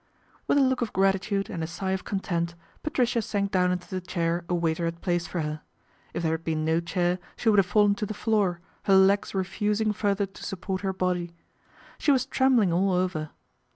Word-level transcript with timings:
With 0.47 0.57
a 0.57 0.61
look 0.61 0.81
of 0.81 0.93
gratitude 0.93 1.47
and 1.47 1.63
a 1.63 1.67
sigh 1.67 1.91
of 1.91 2.03
content, 2.05 2.55
Patricia 2.81 3.21
sank 3.21 3.51
down 3.51 3.71
into 3.71 3.87
the 3.87 4.01
chair 4.01 4.43
a 4.49 4.55
waiter 4.55 4.85
had 4.85 4.99
placed 4.99 5.29
for 5.29 5.41
her. 5.41 5.61
If 6.15 6.23
there 6.23 6.31
had 6.31 6.43
been 6.43 6.65
no 6.65 6.79
chair, 6.79 7.19
she 7.35 7.49
would 7.49 7.59
have 7.59 7.67
fallen 7.67 7.93
to 7.93 8.07
the 8.07 8.15
floor, 8.15 8.61
her 8.85 8.95
legs 8.95 9.35
refusing 9.35 9.93
further 9.93 10.25
to 10.25 10.43
support 10.43 10.81
her 10.81 10.91
body. 10.91 11.35
She 11.99 12.11
was 12.11 12.25
trembling 12.25 12.73
all 12.73 12.91
over. 12.91 13.29